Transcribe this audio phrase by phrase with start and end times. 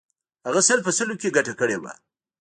[0.47, 1.93] هغه سل په سلو کې ګټه کړې وه.